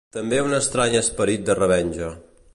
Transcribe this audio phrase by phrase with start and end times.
[0.15, 2.11] També un estrany esperit de revenja.